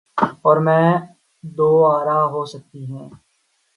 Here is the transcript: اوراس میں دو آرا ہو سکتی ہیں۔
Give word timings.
اوراس 0.45 0.63
میں 0.65 0.87
دو 1.43 1.69
آرا 1.95 2.19
ہو 2.31 2.41
سکتی 2.45 2.81
ہیں۔ 2.91 3.07